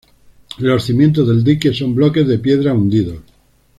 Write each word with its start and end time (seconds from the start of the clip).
Los 0.57 0.85
cimientos 0.85 1.27
del 1.27 1.43
dique 1.43 1.75
son 1.75 1.93
bloques 1.93 2.25
de 2.27 2.39
piedra 2.39 2.73
hundidos. 2.73 3.19